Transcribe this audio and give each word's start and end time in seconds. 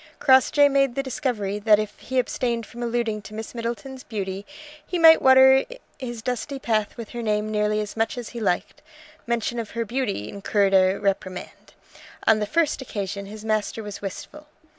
Crossjay 0.17 0.67
made 0.67 0.95
the 0.95 1.03
discovery 1.03 1.59
that 1.59 1.77
if 1.77 1.99
he 1.99 2.17
abstained 2.17 2.65
from 2.65 2.81
alluding 2.81 3.21
to 3.21 3.35
Miss 3.35 3.53
Middleton's 3.53 4.03
beauty 4.03 4.47
he 4.83 4.97
might 4.97 5.21
water 5.21 5.63
his 5.99 6.23
dusty 6.23 6.57
path 6.57 6.97
with 6.97 7.09
her 7.09 7.21
name 7.21 7.51
nearly 7.51 7.79
as 7.81 7.95
much 7.95 8.17
as 8.17 8.29
he 8.29 8.39
liked. 8.39 8.81
Mention 9.27 9.59
of 9.59 9.69
her 9.77 9.85
beauty 9.85 10.27
incurred 10.27 10.73
a 10.73 10.95
reprimand. 10.99 11.75
On 12.25 12.39
the 12.39 12.47
first 12.47 12.81
occasion 12.81 13.27
his 13.27 13.45
master 13.45 13.83
was 13.83 14.01
wistful. 14.01 14.47